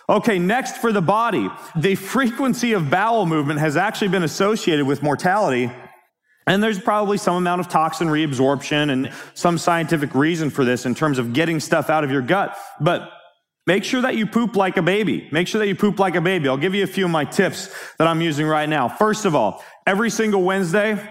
[0.10, 1.50] Okay, next for the body.
[1.78, 5.72] The frequency of bowel movement has actually been associated with mortality
[6.48, 10.96] and there's probably some amount of toxin reabsorption and some scientific reason for this in
[10.96, 12.58] terms of getting stuff out of your gut.
[12.80, 13.10] But
[13.66, 15.30] make sure that you poop like a baby.
[15.32, 16.50] Make sure that you poop like a baby.
[16.50, 18.90] I'll give you a few of my tips that I'm using right now.
[18.90, 21.02] First of all, every single Wednesday,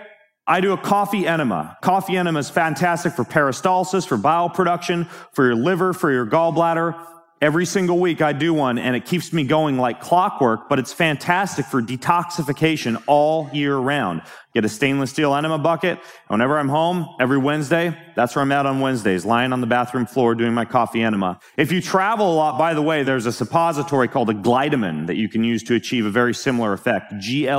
[0.46, 1.78] I do a coffee enema.
[1.82, 7.06] Coffee enema is fantastic for peristalsis, for bile production, for your liver, for your gallbladder.
[7.42, 10.92] Every single week I do one and it keeps me going like clockwork, but it's
[10.92, 14.22] fantastic for detoxification all year round.
[14.54, 15.98] Get a stainless steel enema bucket.
[16.28, 20.06] Whenever I'm home, every Wednesday, that's where I'm at on Wednesdays, lying on the bathroom
[20.06, 21.40] floor doing my coffee enema.
[21.56, 25.16] If you travel a lot, by the way, there's a suppository called a Glytamin that
[25.16, 27.12] you can use to achieve a very similar effect.
[27.18, 27.56] G-L-Y-T-A-M-I-N.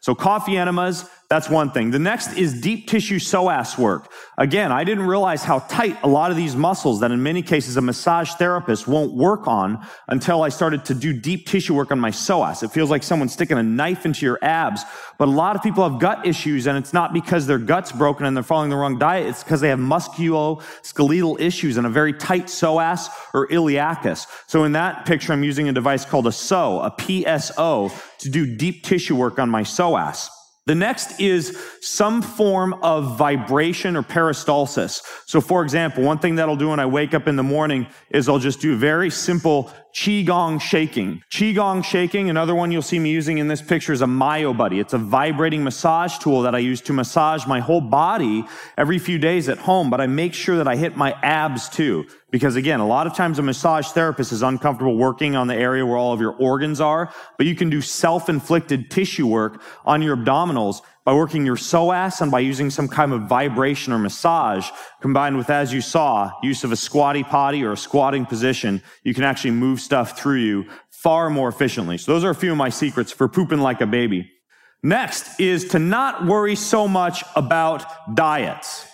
[0.00, 1.90] So coffee enemas, that's one thing.
[1.90, 4.12] The next is deep tissue psoas work.
[4.38, 7.76] Again, I didn't realize how tight a lot of these muscles that in many cases
[7.76, 11.98] a massage therapist won't work on until I started to do deep tissue work on
[11.98, 12.62] my psoas.
[12.62, 14.84] It feels like someone's sticking a knife into your abs.
[15.18, 18.24] But a lot of people have gut issues and it's not because their gut's broken
[18.24, 19.26] and they're following the wrong diet.
[19.26, 24.28] It's because they have musculoskeletal issues and a very tight psoas or iliacus.
[24.46, 28.46] So in that picture, I'm using a device called a PSO, a PSO to do
[28.46, 30.28] deep tissue work on my psoas.
[30.66, 35.00] The next is some form of vibration or peristalsis.
[35.26, 37.86] So for example, one thing that I'll do when I wake up in the morning
[38.10, 41.22] is I'll just do very simple Qigong shaking.
[41.30, 44.78] Qigong shaking, another one you'll see me using in this picture is a MyoBuddy.
[44.78, 48.44] It's a vibrating massage tool that I use to massage my whole body
[48.76, 52.04] every few days at home, but I make sure that I hit my abs too.
[52.30, 55.86] Because again, a lot of times a massage therapist is uncomfortable working on the area
[55.86, 60.14] where all of your organs are, but you can do self-inflicted tissue work on your
[60.14, 64.68] abdominals by working your psoas and by using some kind of vibration or massage
[65.00, 69.14] combined with, as you saw, use of a squatty potty or a squatting position, you
[69.14, 71.96] can actually move stuff through you far more efficiently.
[71.96, 74.28] So those are a few of my secrets for pooping like a baby.
[74.82, 78.88] Next is to not worry so much about diets.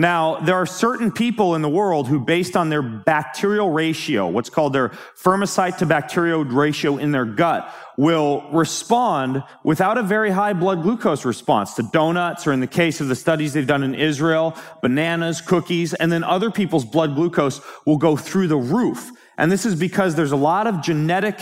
[0.00, 4.48] Now, there are certain people in the world who, based on their bacterial ratio, what's
[4.48, 10.52] called their Firmicutes to bacterial ratio in their gut, will respond without a very high
[10.52, 13.96] blood glucose response to donuts, or in the case of the studies they've done in
[13.96, 19.10] Israel, bananas, cookies, and then other people's blood glucose will go through the roof.
[19.36, 21.40] And this is because there's a lot of genetic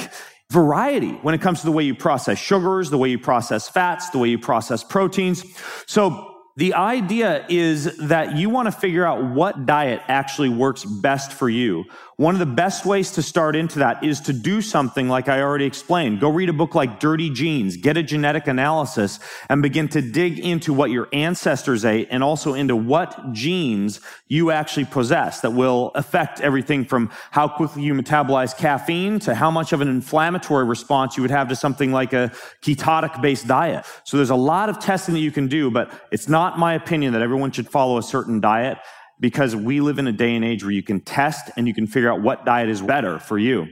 [0.50, 4.08] variety when it comes to the way you process sugars, the way you process fats,
[4.10, 5.44] the way you process proteins.
[5.86, 11.32] So the idea is that you want to figure out what diet actually works best
[11.32, 11.84] for you.
[12.18, 15.42] One of the best ways to start into that is to do something like I
[15.42, 16.18] already explained.
[16.18, 20.38] Go read a book like Dirty Genes, get a genetic analysis and begin to dig
[20.38, 25.92] into what your ancestors ate and also into what genes you actually possess that will
[25.94, 31.18] affect everything from how quickly you metabolize caffeine to how much of an inflammatory response
[31.18, 33.84] you would have to something like a ketotic based diet.
[34.04, 37.12] So there's a lot of testing that you can do, but it's not my opinion
[37.12, 38.78] that everyone should follow a certain diet.
[39.20, 41.86] Because we live in a day and age where you can test and you can
[41.86, 43.68] figure out what diet is better for you.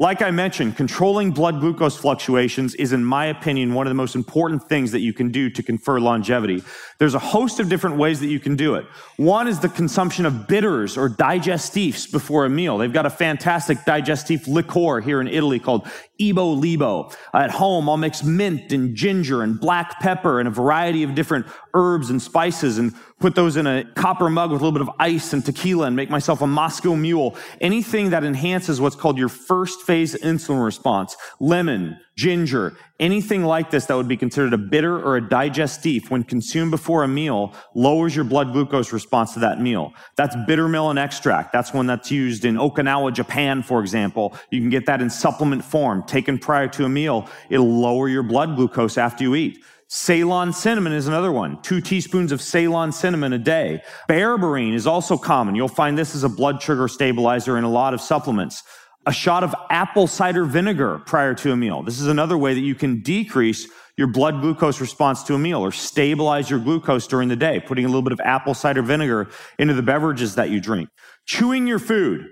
[0.00, 4.14] Like I mentioned, controlling blood glucose fluctuations is, in my opinion, one of the most
[4.14, 6.62] important things that you can do to confer longevity.
[7.00, 8.84] There's a host of different ways that you can do it.
[9.16, 12.76] One is the consumption of bitters or digestifs before a meal.
[12.76, 15.88] They've got a fantastic digestif liqueur here in Italy called
[16.20, 17.10] Ebo Libo.
[17.32, 21.46] At home, I'll mix mint and ginger and black pepper and a variety of different
[21.72, 24.94] herbs and spices and put those in a copper mug with a little bit of
[24.98, 27.34] ice and tequila and make myself a Moscow mule.
[27.62, 31.16] Anything that enhances what's called your first phase insulin response.
[31.38, 36.22] Lemon, ginger, anything like this that would be considered a bitter or a digestif when
[36.22, 39.94] consumed before a meal lowers your blood glucose response to that meal.
[40.16, 41.50] That's bitter melon extract.
[41.50, 44.36] That's one that's used in Okinawa, Japan, for example.
[44.50, 47.26] You can get that in supplement form taken prior to a meal.
[47.48, 49.64] It'll lower your blood glucose after you eat.
[49.88, 51.60] Ceylon cinnamon is another one.
[51.62, 53.82] Two teaspoons of Ceylon cinnamon a day.
[54.08, 55.54] Berberine is also common.
[55.54, 58.62] You'll find this as a blood sugar stabilizer in a lot of supplements.
[59.06, 61.82] A shot of apple cider vinegar prior to a meal.
[61.82, 65.60] This is another way that you can decrease your blood glucose response to a meal
[65.60, 69.28] or stabilize your glucose during the day, putting a little bit of apple cider vinegar
[69.58, 70.90] into the beverages that you drink.
[71.26, 72.26] Chewing your food.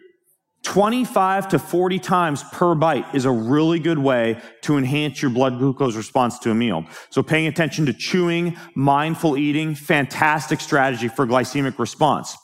[0.65, 5.59] 25 to 40 times per bite is a really good way to enhance your blood
[5.59, 6.85] glucose response to a meal.
[7.11, 12.37] So paying attention to chewing, mindful eating, fantastic strategy for glycemic response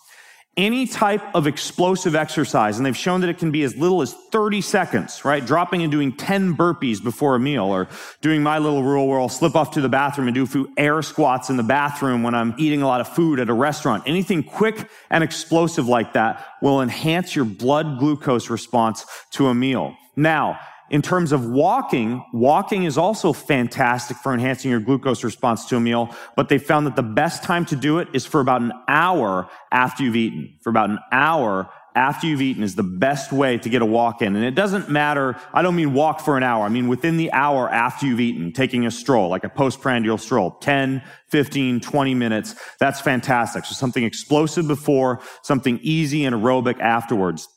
[0.56, 4.14] any type of explosive exercise, and they've shown that it can be as little as
[4.14, 5.44] 30 seconds, right?
[5.44, 7.88] Dropping and doing 10 burpees before a meal, or
[8.20, 10.72] doing my little rule where I'll slip off to the bathroom and do a few
[10.76, 14.04] air squats in the bathroom when I'm eating a lot of food at a restaurant.
[14.06, 19.96] Anything quick and explosive like that will enhance your blood glucose response to a meal.
[20.16, 25.76] Now, in terms of walking, walking is also fantastic for enhancing your glucose response to
[25.76, 28.60] a meal, but they found that the best time to do it is for about
[28.60, 30.58] an hour after you've eaten.
[30.62, 34.20] For about an hour after you've eaten is the best way to get a walk
[34.20, 34.34] in.
[34.34, 35.36] And it doesn't matter.
[35.52, 36.64] I don't mean walk for an hour.
[36.64, 40.52] I mean within the hour after you've eaten, taking a stroll, like a postprandial stroll,
[40.52, 42.56] 10, 15, 20 minutes.
[42.80, 43.64] That's fantastic.
[43.64, 47.48] So something explosive before, something easy and aerobic afterwards.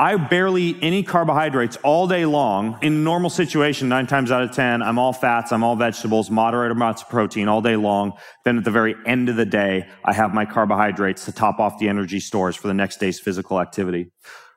[0.00, 2.78] I barely eat any carbohydrates all day long.
[2.82, 6.70] In normal situation, nine times out of 10, I'm all fats, I'm all vegetables, moderate
[6.70, 8.12] amounts of protein all day long.
[8.44, 11.80] Then at the very end of the day, I have my carbohydrates to top off
[11.80, 14.12] the energy stores for the next day's physical activity.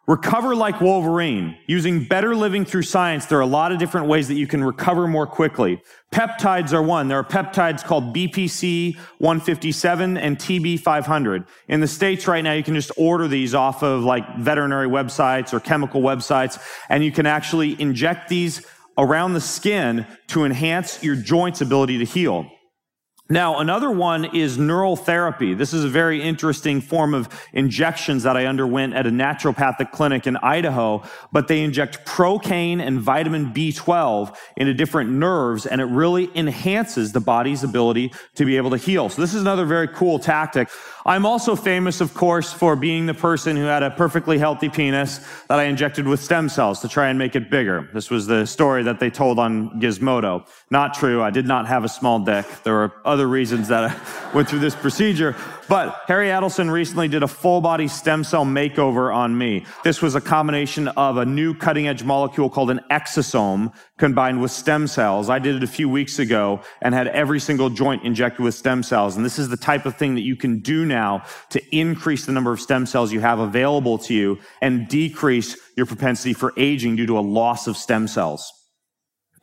[0.07, 1.55] Recover like Wolverine.
[1.67, 4.63] Using better living through science, there are a lot of different ways that you can
[4.63, 5.79] recover more quickly.
[6.11, 7.07] Peptides are one.
[7.07, 11.45] There are peptides called BPC 157 and TB 500.
[11.67, 15.53] In the States right now, you can just order these off of like veterinary websites
[15.53, 16.59] or chemical websites,
[16.89, 18.65] and you can actually inject these
[18.97, 22.49] around the skin to enhance your joint's ability to heal.
[23.31, 25.53] Now, another one is neural therapy.
[25.53, 30.27] This is a very interesting form of injections that I underwent at a naturopathic clinic
[30.27, 36.29] in Idaho, but they inject procaine and vitamin B12 into different nerves, and it really
[36.35, 39.07] enhances the body's ability to be able to heal.
[39.07, 40.67] So this is another very cool tactic.
[41.05, 45.19] I'm also famous, of course, for being the person who had a perfectly healthy penis
[45.47, 47.89] that I injected with stem cells to try and make it bigger.
[47.93, 50.45] This was the story that they told on Gizmodo.
[50.69, 51.23] Not true.
[51.23, 52.45] I did not have a small dick.
[52.63, 55.35] There were other reasons that I went through this procedure.
[55.67, 59.65] But Harry Adelson recently did a full body stem cell makeover on me.
[59.83, 64.51] This was a combination of a new cutting edge molecule called an exosome combined with
[64.51, 65.29] stem cells.
[65.29, 68.83] I did it a few weeks ago and had every single joint injected with stem
[68.83, 69.15] cells.
[69.15, 72.31] And this is the type of thing that you can do now to increase the
[72.31, 76.95] number of stem cells you have available to you and decrease your propensity for aging
[76.95, 78.60] due to a loss of stem cells.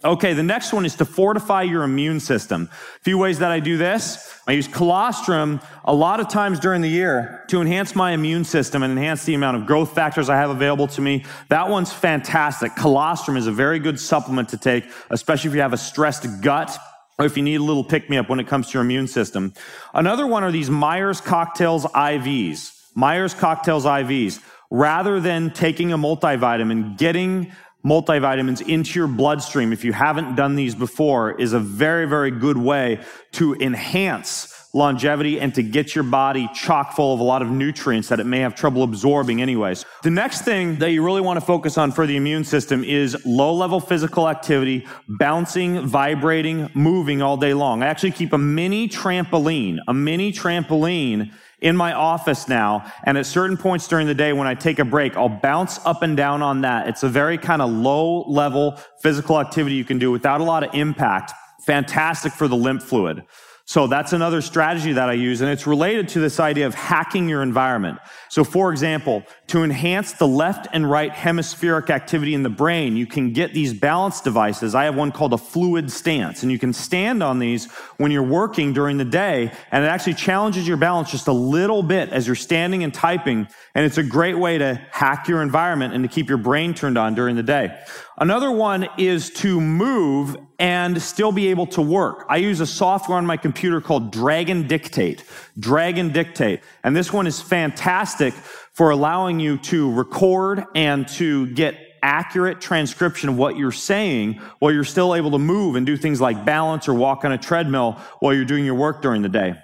[0.04, 2.70] Okay, the next one is to fortify your immune system.
[2.72, 4.32] A few ways that I do this.
[4.46, 8.84] I use colostrum a lot of times during the year to enhance my immune system
[8.84, 11.24] and enhance the amount of growth factors I have available to me.
[11.48, 12.76] That one's fantastic.
[12.76, 16.78] Colostrum is a very good supplement to take, especially if you have a stressed gut
[17.18, 19.08] or if you need a little pick me up when it comes to your immune
[19.08, 19.52] system.
[19.94, 22.72] Another one are these Myers Cocktails IVs.
[22.94, 24.40] Myers Cocktails IVs.
[24.70, 27.50] Rather than taking a multivitamin, getting
[27.84, 32.58] multivitamins into your bloodstream, if you haven't done these before, is a very, very good
[32.58, 33.00] way
[33.32, 38.08] to enhance longevity and to get your body chock full of a lot of nutrients
[38.08, 39.84] that it may have trouble absorbing anyways.
[40.02, 43.16] The next thing that you really want to focus on for the immune system is
[43.24, 47.82] low level physical activity, bouncing, vibrating, moving all day long.
[47.82, 52.90] I actually keep a mini trampoline, a mini trampoline in my office now.
[53.04, 56.02] And at certain points during the day when I take a break, I'll bounce up
[56.02, 56.88] and down on that.
[56.88, 60.62] It's a very kind of low level physical activity you can do without a lot
[60.62, 61.32] of impact.
[61.62, 63.24] Fantastic for the lymph fluid.
[63.68, 67.28] So that's another strategy that I use, and it's related to this idea of hacking
[67.28, 67.98] your environment.
[68.30, 73.06] So for example, to enhance the left and right hemispheric activity in the brain, you
[73.06, 74.74] can get these balance devices.
[74.74, 78.72] I have one called a FluidStance, and you can stand on these when you're working
[78.72, 82.36] during the day, and it actually challenges your balance just a little bit as you're
[82.36, 83.48] standing and typing,
[83.78, 86.98] and it's a great way to hack your environment and to keep your brain turned
[86.98, 87.80] on during the day.
[88.16, 92.26] Another one is to move and still be able to work.
[92.28, 95.22] I use a software on my computer called Dragon Dictate.
[95.60, 96.62] Dragon Dictate.
[96.82, 103.28] And this one is fantastic for allowing you to record and to get accurate transcription
[103.28, 106.88] of what you're saying while you're still able to move and do things like balance
[106.88, 109.54] or walk on a treadmill while you're doing your work during the day.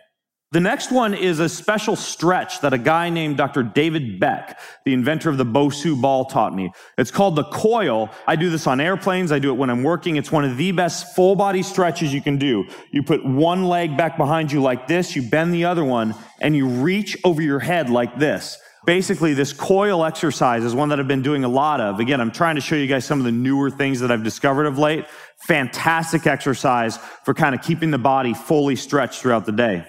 [0.54, 3.64] The next one is a special stretch that a guy named Dr.
[3.64, 6.70] David Weck, the inventor of the Bosu ball, taught me.
[6.96, 8.08] It's called the coil.
[8.24, 9.32] I do this on airplanes.
[9.32, 10.14] I do it when I'm working.
[10.14, 12.68] It's one of the best full body stretches you can do.
[12.92, 16.54] You put one leg back behind you like this, you bend the other one, and
[16.54, 18.56] you reach over your head like this.
[18.86, 21.98] Basically, this coil exercise is one that I've been doing a lot of.
[21.98, 24.66] Again, I'm trying to show you guys some of the newer things that I've discovered
[24.66, 25.06] of late.
[25.48, 29.84] Fantastic exercise for kind of keeping the body fully stretched throughout the day.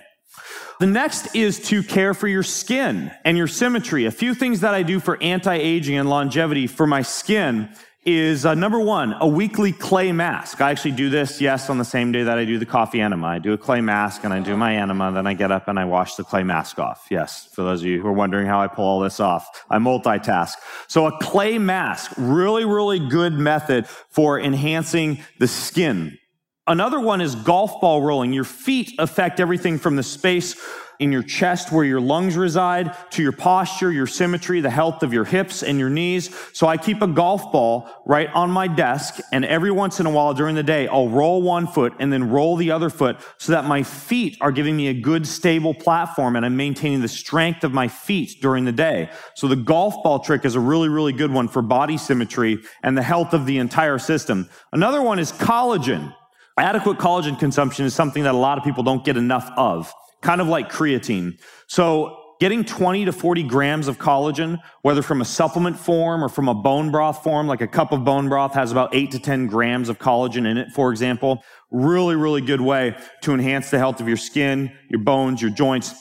[0.79, 4.05] The next is to care for your skin and your symmetry.
[4.05, 7.69] A few things that I do for anti-aging and longevity for my skin
[8.05, 10.61] is uh, number one, a weekly clay mask.
[10.61, 13.25] I actually do this, yes, on the same day that I do the coffee enema.
[13.25, 15.79] I do a clay mask and I do my enema, then I get up and
[15.79, 17.07] I wash the clay mask off.
[17.09, 19.79] Yes, for those of you who are wondering how I pull all this off, I
[19.79, 20.53] multitask.
[20.87, 26.19] So a clay mask, really, really good method for enhancing the skin.
[26.67, 28.33] Another one is golf ball rolling.
[28.33, 30.55] Your feet affect everything from the space
[30.99, 35.13] in your chest where your lungs reside to your posture, your symmetry, the health of
[35.13, 36.35] your hips and your knees.
[36.53, 40.09] So I keep a golf ball right on my desk and every once in a
[40.09, 43.51] while during the day, I'll roll one foot and then roll the other foot so
[43.51, 47.63] that my feet are giving me a good stable platform and I'm maintaining the strength
[47.63, 49.09] of my feet during the day.
[49.35, 52.97] So the golf ball trick is a really, really good one for body symmetry and
[52.97, 54.49] the health of the entire system.
[54.71, 56.13] Another one is collagen.
[56.57, 60.39] Adequate collagen consumption is something that a lot of people don't get enough of, kind
[60.39, 61.37] of like creatine.
[61.67, 66.47] So getting 20 to 40 grams of collagen, whether from a supplement form or from
[66.47, 69.47] a bone broth form, like a cup of bone broth has about 8 to 10
[69.47, 71.43] grams of collagen in it, for example.
[71.71, 75.93] Really, really good way to enhance the health of your skin, your bones, your joints,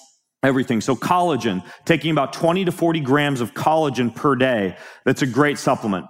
[0.45, 0.81] everything.
[0.81, 4.77] So collagen, taking about 20 to 40 grams of collagen per day.
[5.05, 6.07] That's a great supplement.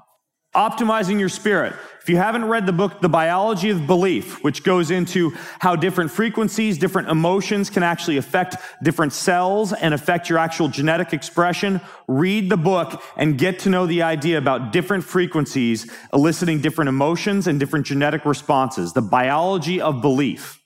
[0.54, 1.74] Optimizing your spirit.
[2.00, 6.10] If you haven't read the book, The Biology of Belief, which goes into how different
[6.10, 12.50] frequencies, different emotions can actually affect different cells and affect your actual genetic expression, read
[12.50, 17.58] the book and get to know the idea about different frequencies eliciting different emotions and
[17.58, 18.92] different genetic responses.
[18.92, 20.60] The biology of belief.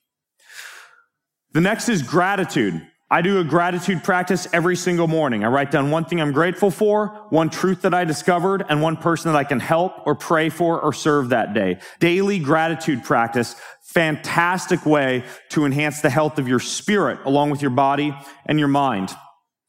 [1.53, 2.85] The next is gratitude.
[3.11, 5.43] I do a gratitude practice every single morning.
[5.43, 8.99] I write down one thing I'm grateful for, one truth that I discovered, and one
[8.99, 11.79] person that I can help or pray for or serve that day.
[12.01, 17.71] Daily gratitude practice, fantastic way to enhance the health of your spirit along with your
[17.71, 19.11] body and your mind.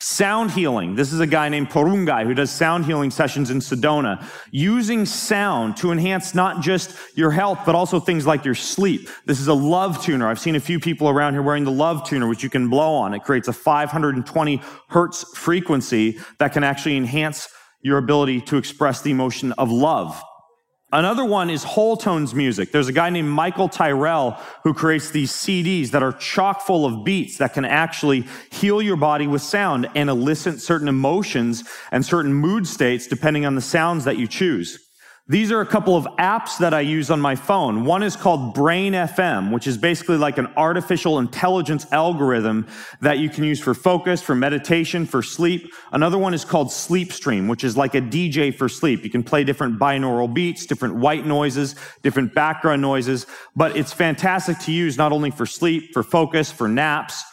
[0.02, 0.96] Sound healing.
[0.96, 5.76] This is a guy named Porungai who does sound healing sessions in Sedona, using sound
[5.78, 9.10] to enhance not just your health, but also things like your sleep.
[9.26, 10.30] This is a love tuner.
[10.30, 12.94] I've seen a few people around here wearing the love tuner, which you can blow
[12.94, 13.14] on.
[13.14, 17.50] It creates a 520 hertz frequency that can actually enhance
[17.82, 20.24] your ability to express the emotion of love.
[20.92, 22.72] Another one is Wholetones music.
[22.72, 27.04] There's a guy named Michael Tyrrell who creates these CDs that are chock full of
[27.04, 32.34] beats that can actually heal your body with sound and elicit certain emotions and certain
[32.34, 34.89] mood states depending on the sounds that you choose.
[35.30, 37.86] These are a couple of apps that I use on my phone.
[37.86, 42.66] One is called Brain FM, which is basically like an artificial intelligence algorithm
[43.02, 45.72] that you can use for focus, for meditation, for sleep.
[45.92, 49.04] Another one is called Sleep Stream, which is like a DJ for sleep.
[49.04, 54.58] You can play different binaural beats, different white noises, different background noises, but it's fantastic
[54.62, 57.24] to use not only for sleep, for focus, for naps,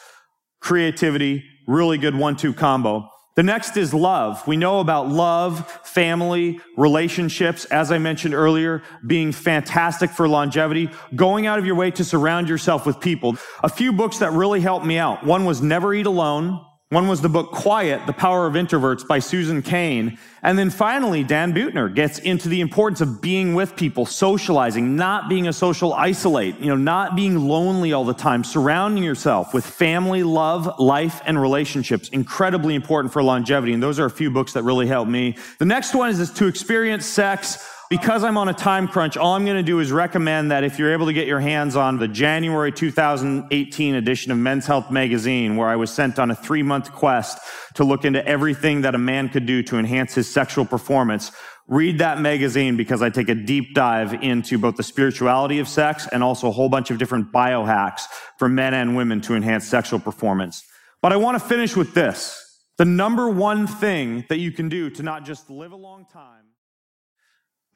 [0.61, 3.09] creativity, really good one-two combo.
[3.37, 4.47] The next is love.
[4.47, 11.47] We know about love, family, relationships, as I mentioned earlier, being fantastic for longevity, going
[11.47, 13.37] out of your way to surround yourself with people.
[13.62, 15.22] A few books that really helped me out.
[15.22, 16.64] One was Never Eat Alone.
[16.97, 20.16] One was the book Quiet, The Power of Introverts by Susan Cain.
[20.42, 25.28] And then finally, Dan Buettner gets into the importance of being with people, socializing, not
[25.28, 29.66] being a social isolate, you know, not being lonely all the time, surrounding yourself with
[29.66, 32.09] family, love, life, and relationships.
[32.09, 33.74] Incredibly important for longevity.
[33.74, 35.36] And those are a few books that really helped me.
[35.59, 39.45] The next one is to experience sex because I'm on a time crunch, all I'm
[39.45, 42.09] going to do is recommend that if you're able to get your hands on the
[42.09, 46.93] January 2018 edition of Men's Health Magazine, where I was sent on a three month
[46.93, 47.39] quest
[47.74, 51.30] to look into everything that a man could do to enhance his sexual performance,
[51.68, 56.09] read that magazine because I take a deep dive into both the spirituality of sex
[56.11, 58.03] and also a whole bunch of different biohacks
[58.39, 60.64] for men and women to enhance sexual performance.
[61.03, 62.43] But I want to finish with this.
[62.78, 66.45] The number one thing that you can do to not just live a long time,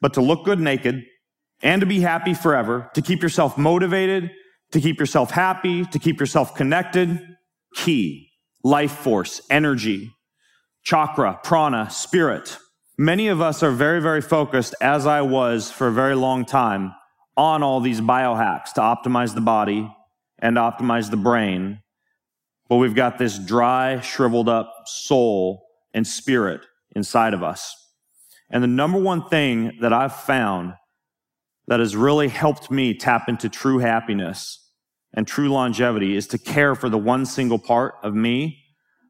[0.01, 1.03] but to look good naked
[1.61, 4.31] and to be happy forever, to keep yourself motivated,
[4.71, 7.19] to keep yourself happy, to keep yourself connected.
[7.75, 8.29] Key,
[8.63, 10.11] life force, energy,
[10.83, 12.57] chakra, prana, spirit.
[12.97, 16.93] Many of us are very, very focused, as I was for a very long time,
[17.37, 19.89] on all these biohacks to optimize the body
[20.39, 21.79] and optimize the brain.
[22.67, 26.61] But we've got this dry, shriveled up soul and spirit
[26.95, 27.80] inside of us.
[28.51, 30.73] And the number one thing that I've found
[31.67, 34.59] that has really helped me tap into true happiness
[35.13, 38.59] and true longevity is to care for the one single part of me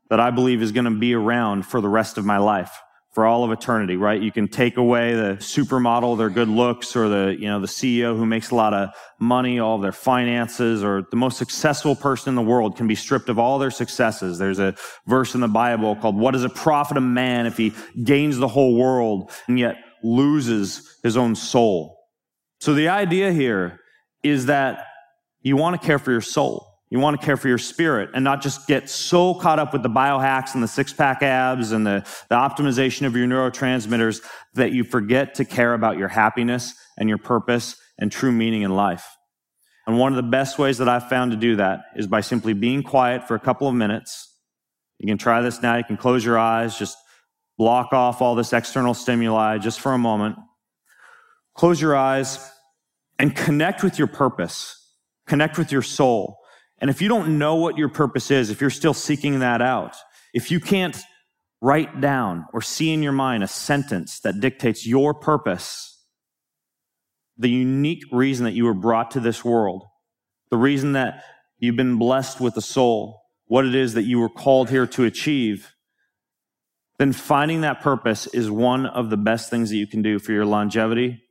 [0.09, 2.77] that I believe is going to be around for the rest of my life
[3.11, 4.21] for all of eternity, right?
[4.21, 8.15] You can take away the supermodel, their good looks, or the, you know, the CEO
[8.15, 8.89] who makes a lot of
[9.19, 12.95] money, all of their finances, or the most successful person in the world can be
[12.95, 14.37] stripped of all their successes.
[14.37, 14.75] There's a
[15.07, 18.47] verse in the Bible called, what does it profit a man if he gains the
[18.47, 21.97] whole world and yet loses his own soul?
[22.61, 23.81] So the idea here
[24.23, 24.85] is that
[25.41, 26.70] you want to care for your soul.
[26.91, 29.81] You want to care for your spirit and not just get so caught up with
[29.81, 34.21] the biohacks and the six pack abs and the, the optimization of your neurotransmitters
[34.55, 38.75] that you forget to care about your happiness and your purpose and true meaning in
[38.75, 39.07] life.
[39.87, 42.51] And one of the best ways that I've found to do that is by simply
[42.51, 44.27] being quiet for a couple of minutes.
[44.99, 45.77] You can try this now.
[45.77, 46.97] You can close your eyes, just
[47.57, 50.35] block off all this external stimuli just for a moment.
[51.55, 52.51] Close your eyes
[53.17, 54.77] and connect with your purpose.
[55.25, 56.40] Connect with your soul.
[56.81, 59.95] And if you don't know what your purpose is, if you're still seeking that out,
[60.33, 60.97] if you can't
[61.61, 66.03] write down or see in your mind a sentence that dictates your purpose,
[67.37, 69.85] the unique reason that you were brought to this world,
[70.49, 71.23] the reason that
[71.59, 75.05] you've been blessed with a soul, what it is that you were called here to
[75.05, 75.75] achieve,
[76.97, 80.31] then finding that purpose is one of the best things that you can do for
[80.31, 81.21] your longevity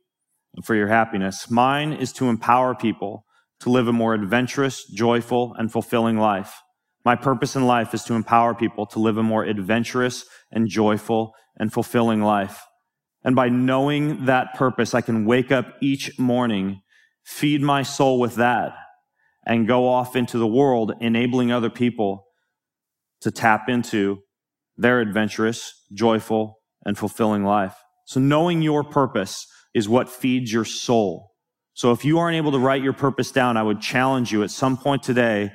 [0.55, 1.49] and for your happiness.
[1.49, 3.25] Mine is to empower people
[3.61, 6.61] to live a more adventurous, joyful, and fulfilling life.
[7.03, 11.33] My purpose in life is to empower people to live a more adventurous and joyful
[11.57, 12.61] and fulfilling life.
[13.23, 16.81] And by knowing that purpose, I can wake up each morning,
[17.23, 18.73] feed my soul with that,
[19.45, 22.25] and go off into the world, enabling other people
[23.21, 24.19] to tap into
[24.77, 27.75] their adventurous, joyful, and fulfilling life.
[28.05, 31.30] So knowing your purpose is what feeds your soul.
[31.81, 34.51] So if you aren't able to write your purpose down, I would challenge you at
[34.51, 35.51] some point today,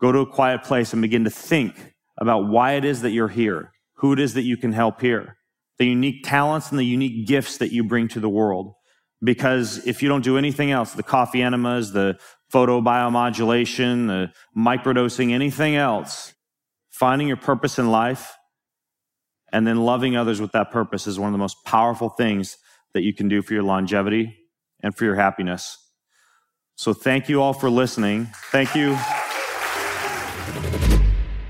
[0.00, 3.28] go to a quiet place and begin to think about why it is that you're
[3.28, 5.36] here, who it is that you can help here,
[5.78, 8.74] the unique talents and the unique gifts that you bring to the world.
[9.22, 12.18] Because if you don't do anything else, the coffee enemas, the
[12.52, 16.34] photobiomodulation, the microdosing, anything else,
[16.90, 18.34] finding your purpose in life
[19.52, 22.56] and then loving others with that purpose is one of the most powerful things
[22.92, 24.39] that you can do for your longevity
[24.82, 25.76] and for your happiness.
[26.76, 28.28] So thank you all for listening.
[28.50, 28.96] Thank you.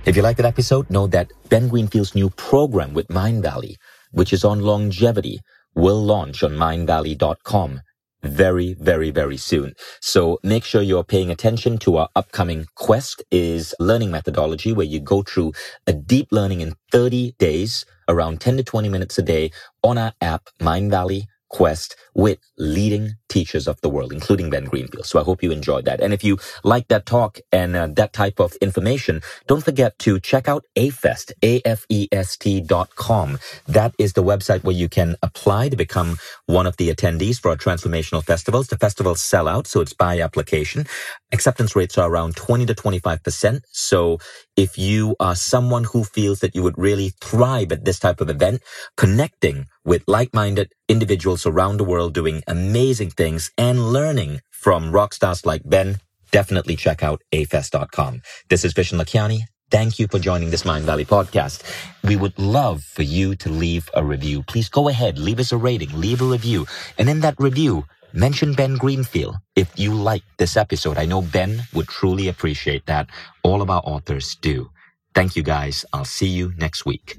[0.06, 3.76] If you like that episode, know that Ben Greenfield's new program with Mindvalley,
[4.10, 5.40] which is on longevity,
[5.74, 7.80] will launch on mindvalley.com
[8.22, 9.74] very, very, very soon.
[10.00, 15.00] So make sure you're paying attention to our upcoming quest is learning methodology where you
[15.00, 15.52] go through
[15.86, 19.50] a deep learning in 30 days, around 10 to 20 minutes a day
[19.82, 25.06] on our app, Mindvalley quest with leading teachers of the world, including Ben Greenfield.
[25.06, 26.02] So I hope you enjoyed that.
[26.02, 30.20] And if you like that talk and uh, that type of information, don't forget to
[30.20, 33.38] check out AFEST, A-F-E-S-T dot com.
[33.68, 37.50] That is the website where you can apply to become one of the attendees for
[37.50, 38.68] our transformational festivals.
[38.68, 40.86] The festivals sell out, so it's by application.
[41.32, 43.62] Acceptance rates are around 20 to 25%.
[43.72, 44.18] So
[44.56, 48.30] if you are someone who feels that you would really thrive at this type of
[48.30, 48.62] event,
[48.96, 55.44] connecting with like-minded individuals around the world doing amazing things and learning from rock stars
[55.44, 55.98] like Ben,
[56.30, 58.22] definitely check out afest.com.
[58.48, 59.40] This is Vishen Lakhiani.
[59.70, 61.62] Thank you for joining this Mindvalley podcast.
[62.02, 64.42] We would love for you to leave a review.
[64.44, 66.64] Please go ahead, leave us a rating, leave a review.
[66.96, 70.96] And in that review, mention Ben Greenfield if you like this episode.
[70.96, 73.10] I know Ben would truly appreciate that.
[73.42, 74.70] All of our authors do.
[75.14, 75.84] Thank you guys.
[75.92, 77.18] I'll see you next week.